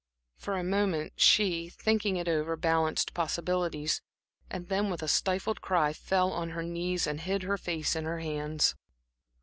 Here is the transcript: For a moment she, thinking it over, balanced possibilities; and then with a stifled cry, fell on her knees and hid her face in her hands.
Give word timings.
For 0.35 0.57
a 0.57 0.63
moment 0.63 1.13
she, 1.17 1.69
thinking 1.69 2.17
it 2.17 2.27
over, 2.27 2.55
balanced 2.55 3.13
possibilities; 3.13 4.01
and 4.49 4.67
then 4.67 4.89
with 4.89 5.03
a 5.03 5.07
stifled 5.07 5.61
cry, 5.61 5.93
fell 5.93 6.31
on 6.31 6.49
her 6.49 6.63
knees 6.63 7.05
and 7.05 7.21
hid 7.21 7.43
her 7.43 7.55
face 7.59 7.95
in 7.95 8.05
her 8.05 8.17
hands. 8.17 8.73